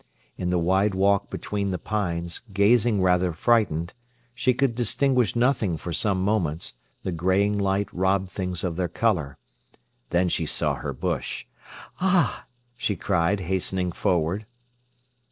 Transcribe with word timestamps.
In 0.35 0.49
the 0.49 0.57
wide 0.57 0.95
walk 0.95 1.29
between 1.29 1.69
the 1.69 1.77
pines, 1.77 2.41
gazing 2.51 3.03
rather 3.03 3.33
frightened, 3.33 3.93
she 4.33 4.51
could 4.51 4.73
distinguish 4.73 5.35
nothing 5.35 5.77
for 5.77 5.93
some 5.93 6.23
moments; 6.23 6.73
the 7.03 7.11
greying 7.11 7.55
light 7.55 7.87
robbed 7.93 8.31
things 8.31 8.63
of 8.63 8.77
their 8.77 8.87
colour. 8.89 9.37
Then 10.09 10.27
she 10.27 10.47
saw 10.47 10.73
her 10.73 10.91
bush. 10.91 11.45
"Ah!" 11.99 12.47
she 12.75 12.95
cried, 12.95 13.41
hastening 13.41 13.91
forward. 13.91 14.47